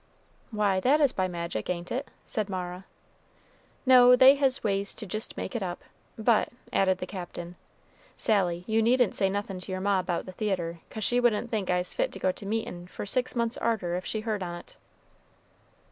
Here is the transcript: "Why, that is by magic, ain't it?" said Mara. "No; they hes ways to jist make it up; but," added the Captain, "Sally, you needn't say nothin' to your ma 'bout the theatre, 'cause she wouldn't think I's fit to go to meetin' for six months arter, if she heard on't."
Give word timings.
"Why, 0.49 0.79
that 0.79 0.99
is 0.99 1.13
by 1.13 1.27
magic, 1.27 1.69
ain't 1.69 1.91
it?" 1.91 2.09
said 2.25 2.49
Mara. 2.49 2.85
"No; 3.85 4.15
they 4.15 4.33
hes 4.33 4.63
ways 4.63 4.95
to 4.95 5.05
jist 5.05 5.37
make 5.37 5.55
it 5.55 5.61
up; 5.61 5.83
but," 6.17 6.49
added 6.73 6.97
the 6.97 7.05
Captain, 7.05 7.55
"Sally, 8.17 8.63
you 8.65 8.81
needn't 8.81 9.13
say 9.13 9.29
nothin' 9.29 9.59
to 9.59 9.71
your 9.71 9.79
ma 9.79 10.01
'bout 10.01 10.25
the 10.25 10.31
theatre, 10.31 10.79
'cause 10.89 11.03
she 11.03 11.19
wouldn't 11.19 11.51
think 11.51 11.69
I's 11.69 11.93
fit 11.93 12.11
to 12.13 12.19
go 12.19 12.31
to 12.31 12.47
meetin' 12.47 12.87
for 12.87 13.05
six 13.05 13.35
months 13.35 13.57
arter, 13.57 13.93
if 13.93 14.03
she 14.03 14.21
heard 14.21 14.41
on't." 14.41 14.75